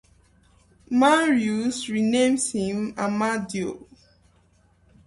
Marius 0.89 1.85
renames 1.87 2.51
him 2.53 2.91
Amadeo. 2.97 3.85